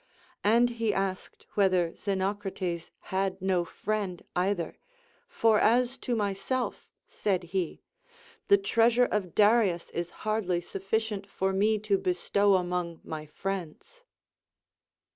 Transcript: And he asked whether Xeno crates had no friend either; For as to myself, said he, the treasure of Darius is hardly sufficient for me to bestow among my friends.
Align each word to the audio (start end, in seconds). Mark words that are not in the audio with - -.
And 0.43 0.71
he 0.81 0.95
asked 0.95 1.45
whether 1.53 1.91
Xeno 1.91 2.33
crates 2.33 2.89
had 3.13 3.39
no 3.39 3.63
friend 3.63 4.23
either; 4.35 4.79
For 5.27 5.59
as 5.59 5.95
to 5.99 6.15
myself, 6.15 6.87
said 7.07 7.43
he, 7.53 7.83
the 8.47 8.57
treasure 8.57 9.05
of 9.05 9.35
Darius 9.35 9.91
is 9.91 10.09
hardly 10.25 10.59
sufficient 10.59 11.27
for 11.29 11.53
me 11.53 11.77
to 11.81 11.99
bestow 11.99 12.55
among 12.55 13.01
my 13.03 13.27
friends. 13.27 14.03